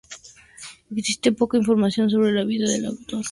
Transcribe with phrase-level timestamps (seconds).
[0.97, 3.19] Existe poca información sobre la vida de este autor.